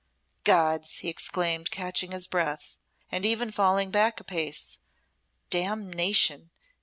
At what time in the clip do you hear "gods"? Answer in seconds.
0.43-0.97